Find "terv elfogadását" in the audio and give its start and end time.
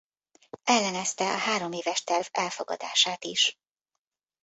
2.03-3.23